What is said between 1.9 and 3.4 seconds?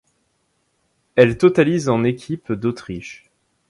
équipe d'Autriche.